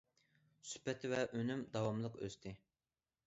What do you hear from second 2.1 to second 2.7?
ئۆستى.